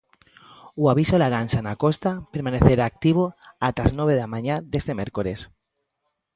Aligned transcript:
O 0.81 0.83
aviso 0.93 1.15
laranxa 1.21 1.59
na 1.67 1.79
costa 1.83 2.11
permanecerá 2.33 2.83
activo 2.87 3.23
ata 3.67 3.79
as 3.87 3.91
nove 3.99 4.13
da 4.19 4.31
mañá 4.33 4.55
deste 4.71 4.91
mércores. 4.99 5.39